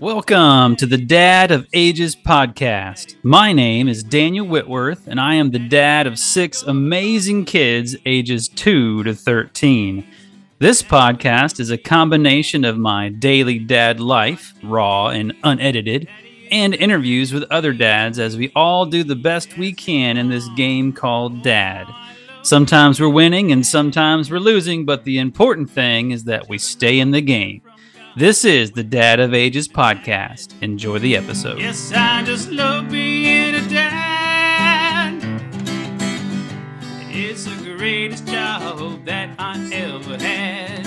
[0.00, 3.14] Welcome to the Dad of Ages podcast.
[3.22, 8.48] My name is Daniel Whitworth, and I am the dad of six amazing kids ages
[8.48, 10.04] 2 to 13.
[10.58, 16.08] This podcast is a combination of my daily dad life, raw and unedited,
[16.50, 20.48] and interviews with other dads as we all do the best we can in this
[20.56, 21.86] game called Dad.
[22.42, 26.98] Sometimes we're winning and sometimes we're losing, but the important thing is that we stay
[26.98, 27.62] in the game.
[28.16, 30.54] This is the Dad of Ages podcast.
[30.62, 31.58] Enjoy the episode.
[31.58, 35.20] Yes, I just love being a dad.
[37.10, 40.86] It's the greatest job that I ever had.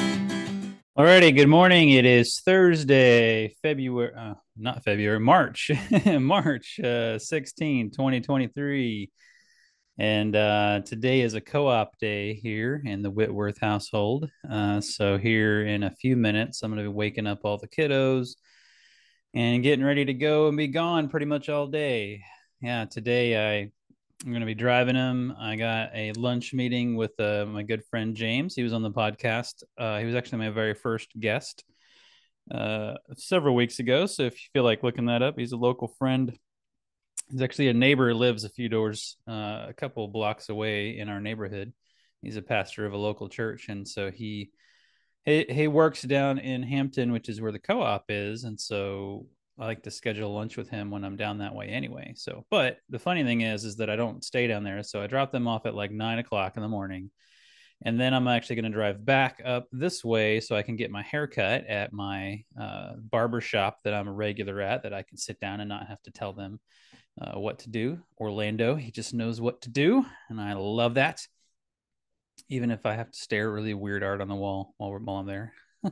[0.98, 1.90] Alrighty, good morning.
[1.90, 5.70] It is Thursday, February, uh, not February, March,
[6.06, 9.12] March uh, 16, 2023.
[10.00, 14.30] And uh, today is a co op day here in the Whitworth household.
[14.50, 17.68] Uh, so, here in a few minutes, I'm going to be waking up all the
[17.68, 18.36] kiddos
[19.34, 22.22] and getting ready to go and be gone pretty much all day.
[22.62, 23.72] Yeah, today I,
[24.24, 25.36] I'm going to be driving them.
[25.40, 28.54] I got a lunch meeting with uh, my good friend James.
[28.54, 29.64] He was on the podcast.
[29.80, 31.64] Uh, he was actually my very first guest
[32.52, 34.06] uh, several weeks ago.
[34.06, 36.38] So, if you feel like looking that up, he's a local friend
[37.30, 41.20] he's actually a neighbor lives a few doors uh, a couple blocks away in our
[41.20, 41.74] neighborhood.
[42.22, 44.52] He's a pastor of a local church and so he
[45.26, 49.28] he, he works down in hampton which is where the co-op is and so
[49.60, 52.14] i like to schedule lunch with him when i'm down that way anyway.
[52.16, 55.08] So but the funny thing is is that i don't stay down there so i
[55.08, 57.12] drop them off at like nine o'clock in the morning
[57.86, 60.92] and then i'm actually going to drive back up this way so i can get
[60.92, 65.18] my haircut at my uh, barber shop that i'm a regular at that i can
[65.18, 66.60] sit down and not have to tell them
[67.22, 68.00] uh, what to do.
[68.20, 71.26] Orlando, he just knows what to do, and I love that.
[72.50, 75.00] Even if I have to stare at really weird art on the wall while, we're,
[75.00, 75.54] while I'm there.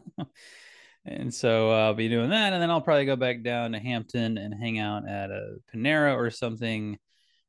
[1.05, 4.37] and so I'll be doing that, and then I'll probably go back down to Hampton
[4.37, 6.97] and hang out at a Panera or something,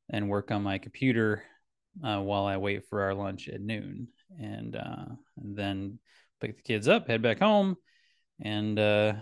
[0.09, 1.43] and work on my computer
[2.03, 4.07] uh, while I wait for our lunch at noon,
[4.39, 5.05] and, uh,
[5.37, 5.99] and then
[6.41, 7.75] pick the kids up, head back home,
[8.41, 9.13] and uh,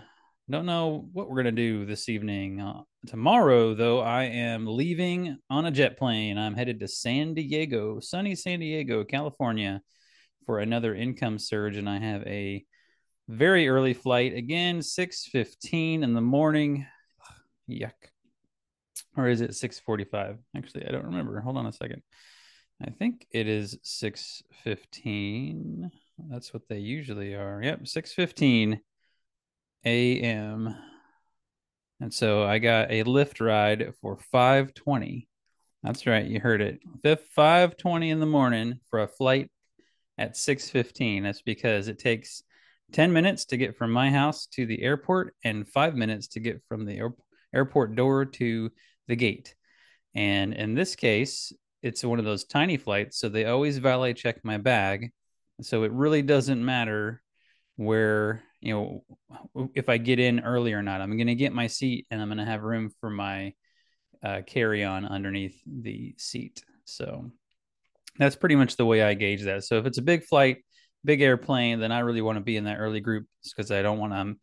[0.50, 2.60] don't know what we're gonna do this evening.
[2.60, 6.38] Uh, tomorrow, though, I am leaving on a jet plane.
[6.38, 9.80] I'm headed to San Diego, sunny San Diego, California,
[10.44, 12.64] for another income surge, and I have a
[13.28, 16.86] very early flight again, six fifteen in the morning.
[17.68, 17.90] Yuck.
[19.16, 20.38] Or is it six forty five?
[20.56, 21.40] Actually, I don't remember.
[21.40, 22.02] Hold on a second.
[22.82, 25.90] I think it is six fifteen.
[26.28, 27.60] That's what they usually are.
[27.62, 28.80] Yep, six fifteen
[29.84, 30.74] a.m.
[32.00, 35.28] And so I got a Lyft ride for 520.
[35.82, 36.80] That's right, you heard it.
[37.02, 39.50] 520 in the morning for a flight
[40.18, 41.22] at 615.
[41.22, 42.42] That's because it takes
[42.92, 46.62] 10 minutes to get from my house to the airport and 5 minutes to get
[46.68, 47.12] from the
[47.54, 48.70] airport door to
[49.08, 49.54] the gate.
[50.14, 54.44] And in this case, it's one of those tiny flights, so they always valet check
[54.44, 55.10] my bag.
[55.62, 57.22] So it really doesn't matter
[57.76, 61.00] where you know if I get in early or not.
[61.00, 63.52] I'm going to get my seat and I'm going to have room for my
[64.22, 66.64] uh, carry on underneath the seat.
[66.84, 67.30] So
[68.18, 69.64] that's pretty much the way I gauge that.
[69.64, 70.58] So if it's a big flight,
[71.04, 73.98] big airplane, then I really want to be in that early group because I don't
[73.98, 74.40] want to um,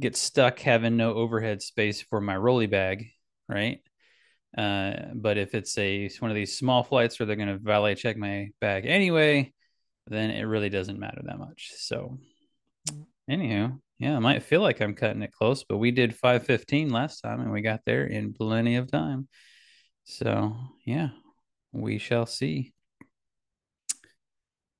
[0.00, 3.06] get stuck having no overhead space for my rolly bag,
[3.48, 3.80] right?
[4.56, 7.94] Uh, but if it's a one of these small flights where they're going to valet
[7.94, 9.52] check my bag anyway,
[10.06, 11.72] then it really doesn't matter that much.
[11.76, 12.18] So
[13.30, 17.20] Anywho, yeah, I might feel like I'm cutting it close, but we did 515 last
[17.20, 19.28] time and we got there in plenty of time.
[20.04, 21.10] So, yeah,
[21.72, 22.72] we shall see.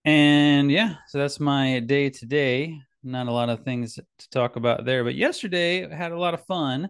[0.05, 2.81] And yeah, so that's my day today.
[3.03, 6.47] Not a lot of things to talk about there, but yesterday had a lot of
[6.47, 6.89] fun.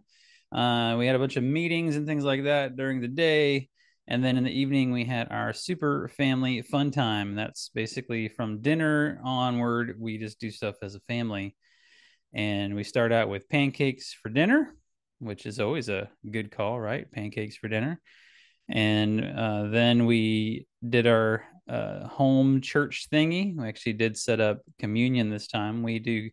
[0.50, 3.68] Uh, we had a bunch of meetings and things like that during the day.
[4.06, 7.34] And then in the evening, we had our super family fun time.
[7.34, 9.96] That's basically from dinner onward.
[9.98, 11.54] We just do stuff as a family.
[12.32, 14.74] And we start out with pancakes for dinner,
[15.18, 17.10] which is always a good call, right?
[17.12, 18.00] Pancakes for dinner.
[18.68, 23.56] And uh, then we did our uh, home church thingy.
[23.56, 25.82] We actually did set up communion this time.
[25.82, 26.30] We do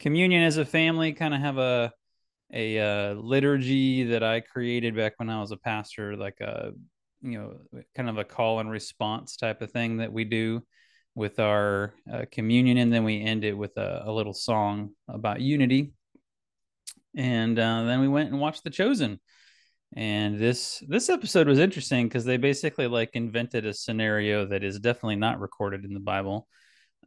[0.00, 1.92] communion as a family, kind of have a
[2.52, 6.72] a uh, liturgy that I created back when I was a pastor, like a
[7.22, 10.62] you know kind of a call and response type of thing that we do
[11.14, 15.40] with our uh, communion and then we end it with a, a little song about
[15.40, 15.92] unity.
[17.16, 19.18] And uh, then we went and watched the chosen.
[19.96, 24.78] And this this episode was interesting because they basically like invented a scenario that is
[24.78, 26.48] definitely not recorded in the bible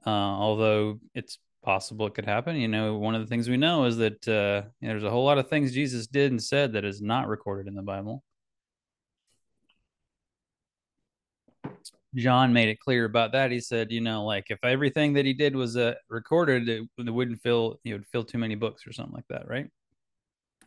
[0.06, 2.56] uh, although it's possible it could happen.
[2.56, 5.10] You know, one of the things we know is that uh, you know, there's a
[5.10, 8.24] whole lot of things Jesus did and said that is not recorded in the Bible.
[12.16, 13.52] John made it clear about that.
[13.52, 17.10] He said, you know, like if everything that he did was uh, recorded, it, it
[17.10, 19.68] wouldn't fill, you would fill too many books or something like that, right?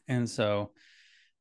[0.07, 0.71] And so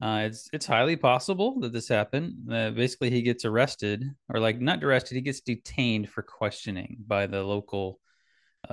[0.01, 2.51] uh, it's it's highly possible that this happened.
[2.51, 7.27] Uh, basically, he gets arrested, or like not arrested, he gets detained for questioning by
[7.27, 7.99] the local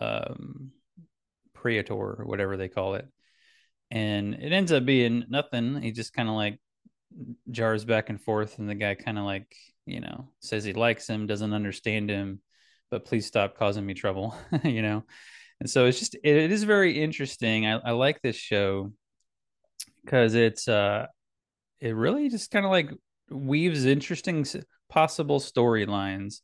[0.00, 0.72] um,
[1.54, 3.06] praetor or whatever they call it,
[3.90, 5.80] and it ends up being nothing.
[5.82, 6.60] He just kind of like
[7.50, 9.54] jars back and forth, and the guy kind of like
[9.86, 12.40] you know says he likes him, doesn't understand him,
[12.90, 15.04] but please stop causing me trouble, you know.
[15.60, 17.66] And so it's just it, it is very interesting.
[17.66, 18.92] I, I like this show
[20.04, 21.06] because it's uh
[21.80, 22.90] it really just kind of like
[23.30, 24.46] weaves interesting
[24.88, 26.40] possible storylines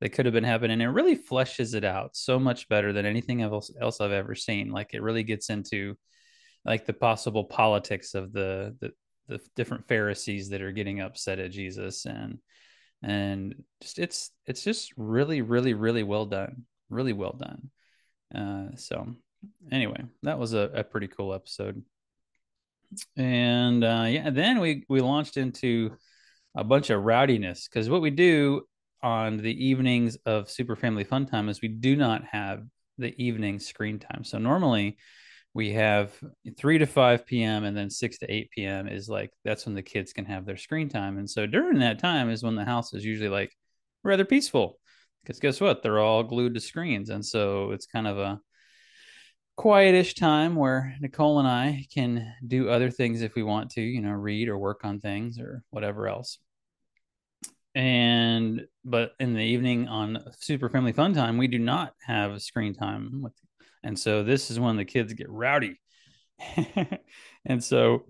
[0.00, 0.80] that could have been happening.
[0.80, 4.70] It really fleshes it out so much better than anything else else I've ever seen.
[4.70, 5.96] Like it really gets into
[6.64, 8.92] like the possible politics of the the,
[9.28, 12.38] the different Pharisees that are getting upset at Jesus and
[13.02, 17.70] and just it's it's just really really really well done, really well done.
[18.34, 19.14] Uh, so
[19.70, 21.82] anyway, that was a, a pretty cool episode
[23.16, 25.96] and uh, yeah, then we we launched into
[26.54, 28.62] a bunch of rowdiness because what we do
[29.02, 32.64] on the evenings of Super Family Fun Time is we do not have
[32.98, 34.24] the evening screen time.
[34.24, 34.96] So normally
[35.54, 36.12] we have
[36.58, 37.64] 3 to 5 p.m.
[37.64, 38.88] and then 6 to 8 p.m.
[38.88, 41.18] is like that's when the kids can have their screen time.
[41.18, 43.52] And so during that time is when the house is usually like
[44.02, 44.78] rather peaceful
[45.22, 45.82] because guess what?
[45.82, 47.10] They're all glued to screens.
[47.10, 48.40] And so it's kind of a
[49.58, 54.00] quietish time where Nicole and I can do other things if we want to, you
[54.00, 56.38] know, read or work on things or whatever else.
[57.76, 62.72] And but in the evening on Super Family Fun Time, we do not have screen
[62.72, 63.34] time with,
[63.84, 65.78] and so this is when the kids get rowdy.
[67.44, 68.06] and so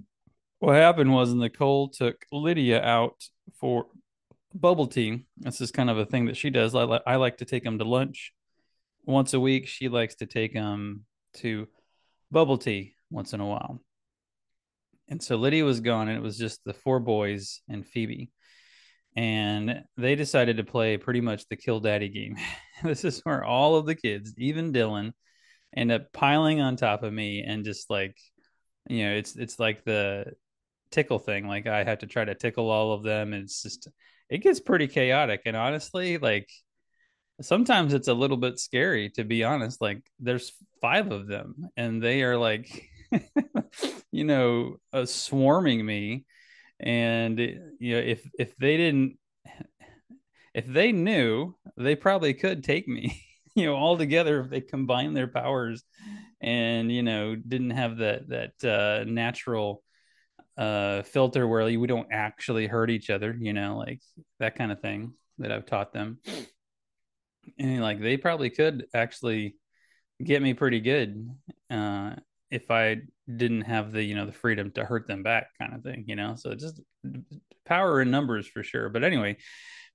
[0.60, 3.24] what happened was Nicole took Lydia out
[3.58, 3.86] for
[4.54, 5.26] bubble tea.
[5.38, 6.76] This is kind of a thing that she does.
[6.76, 8.32] I, li- I like to take them to lunch
[9.04, 9.66] once a week.
[9.66, 11.06] She likes to take them
[11.38, 11.66] to
[12.30, 13.80] bubble tea once in a while.
[15.08, 18.30] And so Lydia was gone, and it was just the four boys and Phoebe.
[19.16, 22.36] And they decided to play pretty much the kill daddy game.
[22.84, 25.12] this is where all of the kids, even Dylan,
[25.74, 28.16] end up piling on top of me and just like,
[28.88, 30.32] you know, it's it's like the
[30.90, 31.48] tickle thing.
[31.48, 33.32] Like I have to try to tickle all of them.
[33.32, 33.88] And it's just
[34.28, 35.42] it gets pretty chaotic.
[35.46, 36.50] And honestly, like
[37.40, 42.02] sometimes it's a little bit scary to be honest like there's five of them and
[42.02, 42.88] they are like
[44.10, 46.24] you know uh, swarming me
[46.80, 49.18] and you know if if they didn't
[50.54, 53.22] if they knew they probably could take me
[53.54, 55.84] you know all together if they combine their powers
[56.40, 59.82] and you know didn't have that that uh natural
[60.58, 64.00] uh filter where we don't actually hurt each other you know like
[64.38, 66.18] that kind of thing that I've taught them.
[67.58, 69.56] And like they probably could actually
[70.22, 71.28] get me pretty good
[71.70, 72.14] uh,
[72.50, 72.98] if I
[73.34, 76.16] didn't have the you know the freedom to hurt them back kind of thing, you
[76.16, 76.34] know.
[76.36, 76.80] So just
[77.64, 78.88] power in numbers for sure.
[78.88, 79.36] But anyway,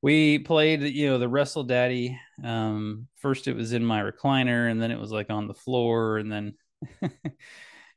[0.01, 2.19] we played you know the Wrestle Daddy.
[2.44, 6.18] Um, first it was in my recliner, and then it was like on the floor,
[6.18, 6.53] and then.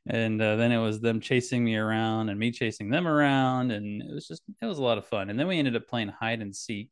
[0.07, 4.03] and uh, then it was them chasing me around and me chasing them around and
[4.03, 6.07] it was just it was a lot of fun and then we ended up playing
[6.09, 6.91] hide and seek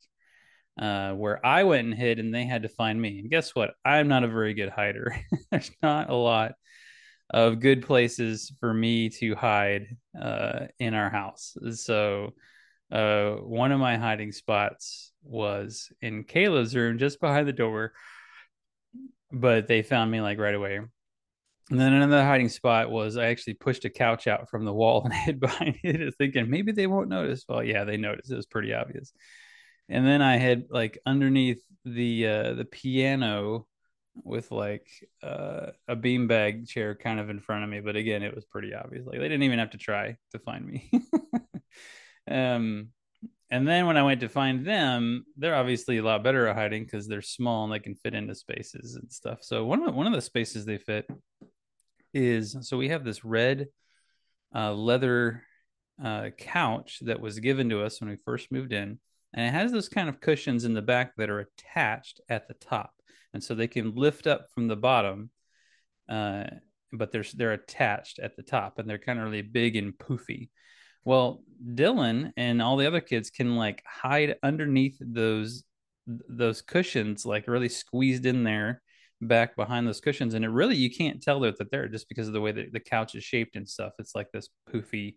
[0.80, 3.20] uh, where I went and hid and they had to find me.
[3.20, 3.74] And guess what?
[3.84, 5.16] I'm not a very good hider.
[5.50, 6.52] There's not a lot
[7.30, 11.56] of good places for me to hide uh, in our house.
[11.72, 12.34] So
[12.92, 17.92] uh, one of my hiding spots was in Kayla's room just behind the door,
[19.32, 20.80] but they found me like right away.
[21.70, 25.02] And then another hiding spot was I actually pushed a couch out from the wall
[25.04, 27.44] and hid behind it, thinking maybe they won't notice.
[27.48, 28.30] Well, yeah, they noticed.
[28.30, 29.12] It was pretty obvious
[29.88, 33.66] and then I had like underneath the uh, the piano
[34.22, 34.88] with like
[35.22, 37.80] uh, a beanbag chair kind of in front of me.
[37.80, 39.06] But again, it was pretty obvious.
[39.06, 40.90] Like they didn't even have to try to find me.
[42.30, 42.88] um,
[43.50, 46.84] and then when I went to find them, they're obviously a lot better at hiding
[46.84, 49.38] because they're small and they can fit into spaces and stuff.
[49.42, 51.06] So one of the, one of the spaces they fit
[52.12, 53.66] is so we have this red
[54.54, 55.42] uh, leather
[56.02, 58.98] uh, couch that was given to us when we first moved in
[59.34, 62.54] and it has those kind of cushions in the back that are attached at the
[62.54, 62.93] top
[63.34, 65.30] and so they can lift up from the bottom
[66.08, 66.44] uh,
[66.92, 70.48] but they're they're attached at the top and they're kind of really big and poofy
[71.04, 71.42] well
[71.74, 75.64] dylan and all the other kids can like hide underneath those
[76.06, 78.82] those cushions like really squeezed in there
[79.20, 80.34] back behind those cushions.
[80.34, 82.72] And it really, you can't tell that they're there just because of the way that
[82.72, 83.92] the couch is shaped and stuff.
[83.98, 85.16] It's like this poofy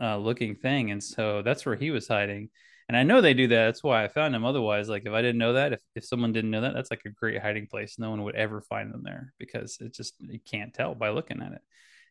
[0.00, 0.90] uh, looking thing.
[0.90, 2.50] And so that's where he was hiding.
[2.88, 3.66] And I know they do that.
[3.66, 4.44] That's why I found them.
[4.44, 7.02] Otherwise, like if I didn't know that, if, if someone didn't know that, that's like
[7.06, 7.98] a great hiding place.
[7.98, 11.42] No one would ever find them there because it just, you can't tell by looking
[11.42, 11.62] at it.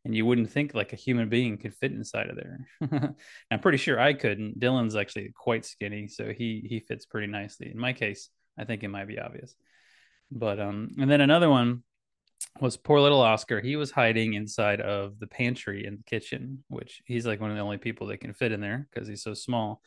[0.03, 2.67] And you wouldn't think like a human being could fit inside of there.
[3.51, 4.59] I'm pretty sure I couldn't.
[4.59, 7.69] Dylan's actually quite skinny, so he he fits pretty nicely.
[7.69, 9.53] In my case, I think it might be obvious.
[10.31, 11.83] But um, and then another one
[12.59, 13.61] was poor little Oscar.
[13.61, 17.55] He was hiding inside of the pantry in the kitchen, which he's like one of
[17.55, 19.81] the only people that can fit in there because he's so small.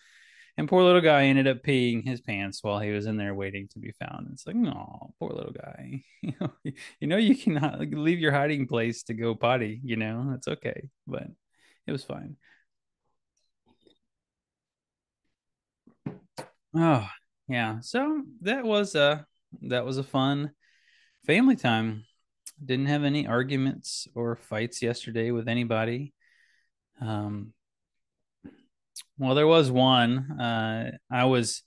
[0.56, 3.66] And poor little guy ended up peeing his pants while he was in there waiting
[3.73, 4.28] to be found.
[4.32, 6.04] It's like, no, poor little guy.
[6.23, 9.80] you know, you cannot leave your hiding place to go potty.
[9.82, 11.26] You know, that's okay, but
[11.87, 12.37] it was fine.
[16.75, 17.08] Oh
[17.49, 19.26] yeah, so that was a
[19.62, 20.52] that was a fun
[21.26, 22.04] family time.
[22.64, 26.14] Didn't have any arguments or fights yesterday with anybody.
[27.00, 27.52] Um,
[29.18, 30.40] well, there was one.
[30.40, 31.62] Uh, I was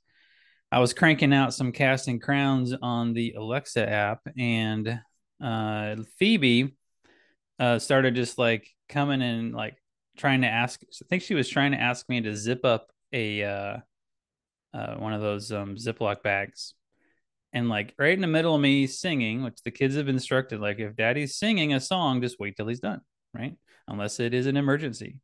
[0.72, 5.00] I was cranking out some casting crowns on the Alexa app, and
[5.42, 6.76] uh, Phoebe
[7.60, 9.76] uh, started just like coming and like
[10.18, 10.82] trying to ask.
[10.84, 13.78] I think she was trying to ask me to zip up a uh,
[14.74, 16.74] uh, one of those um, Ziploc bags,
[17.54, 20.80] and like right in the middle of me singing, which the kids have instructed, like
[20.80, 23.02] if Daddy's singing a song, just wait till he's done,
[23.34, 23.56] right?
[23.88, 25.20] Unless it is an emergency.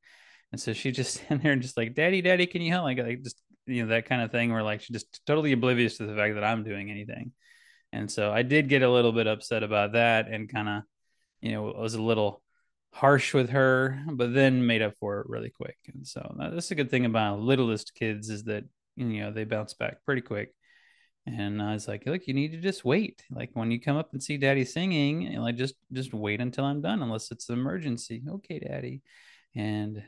[0.54, 2.86] And so she just in there and just like, Daddy, Daddy, can you help?
[2.86, 5.98] Like, like just you know that kind of thing, where like she just totally oblivious
[5.98, 7.34] to the fact that I'm doing anything.
[7.92, 10.84] And so I did get a little bit upset about that, and kind of,
[11.42, 12.42] you know, was a little
[12.94, 15.78] harsh with her, but then made up for it really quick.
[15.92, 18.64] And so that's a good thing about littlest kids is that
[18.96, 20.54] you know they bounce back pretty quick.
[21.26, 23.24] And I was like, look, you need to just wait.
[23.32, 26.82] Like when you come up and see daddy singing, like just just wait until I'm
[26.82, 28.22] done, unless it's an emergency.
[28.30, 29.02] Okay, daddy.
[29.56, 30.04] And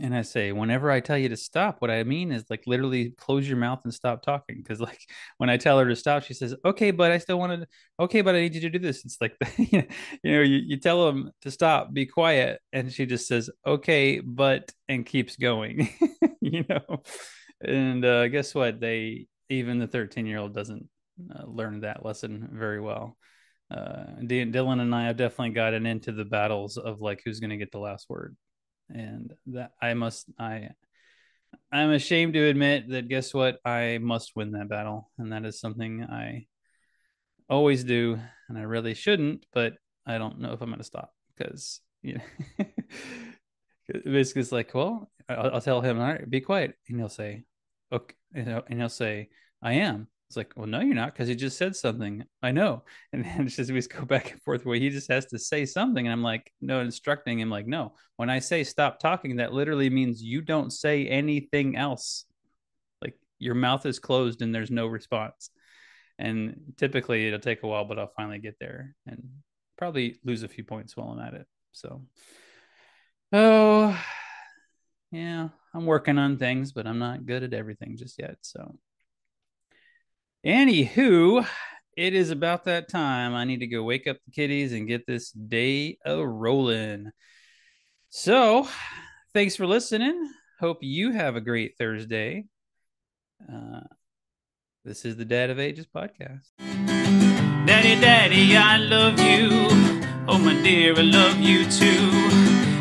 [0.00, 3.10] and I say, whenever I tell you to stop, what I mean is like literally
[3.16, 4.62] close your mouth and stop talking.
[4.62, 5.00] Cause like
[5.38, 7.68] when I tell her to stop, she says, okay, but I still want to,
[7.98, 9.04] okay, but I need you to do this.
[9.04, 9.82] It's like, you
[10.24, 12.60] know, you, you tell them to stop, be quiet.
[12.72, 15.88] And she just says, okay, but, and keeps going,
[16.40, 17.02] you know?
[17.62, 18.80] And uh, guess what?
[18.80, 20.88] They, even the 13 year old doesn't
[21.34, 23.16] uh, learn that lesson very well.
[23.70, 27.56] Uh, Dylan and I have definitely gotten into the battles of like who's going to
[27.56, 28.36] get the last word
[28.94, 30.70] and that I must I
[31.72, 33.58] I'm ashamed to admit that guess what?
[33.64, 35.10] I must win that battle.
[35.18, 36.46] And that is something I
[37.48, 38.18] always do.
[38.48, 39.74] And I really shouldn't but
[40.06, 42.14] I don't know if I'm going to stop because you
[42.58, 42.66] know
[44.04, 46.74] basically it's like well I'll, I'll, tell him all right be quiet.
[46.88, 47.44] And he'll say
[47.92, 49.28] okay and he'll say
[49.62, 52.22] I am it's like, well, no, you're not, because he just said something.
[52.40, 52.84] I know.
[53.12, 55.40] And then it's just we just go back and forth where he just has to
[55.40, 56.06] say something.
[56.06, 59.90] And I'm like, no, instructing him, like, no, when I say stop talking, that literally
[59.90, 62.26] means you don't say anything else.
[63.02, 65.50] Like your mouth is closed and there's no response.
[66.16, 69.28] And typically it'll take a while, but I'll finally get there and
[69.78, 71.46] probably lose a few points while I'm at it.
[71.72, 72.02] So,
[73.32, 74.00] oh,
[75.10, 78.36] yeah, I'm working on things, but I'm not good at everything just yet.
[78.42, 78.76] So,
[80.44, 81.46] Anywho,
[81.96, 83.34] it is about that time.
[83.34, 87.10] I need to go wake up the kitties and get this day a rolling.
[88.08, 88.66] So,
[89.34, 90.32] thanks for listening.
[90.58, 92.46] Hope you have a great Thursday.
[93.52, 93.80] Uh,
[94.82, 96.46] this is the Dad of Ages podcast.
[97.66, 99.68] Daddy, Daddy, I love you.
[100.26, 102.10] Oh, my dear, I love you too.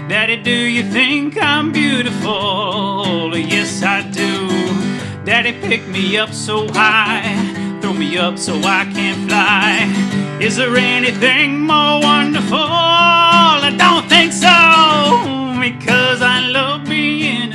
[0.08, 3.38] Daddy, do you think I'm beautiful?
[3.38, 4.49] Yes, I do.
[5.26, 10.40] Daddy, pick me up so high, throw me up so I can fly.
[10.42, 12.58] Is there anything more wonderful?
[12.58, 17.49] I don't think so, because I love being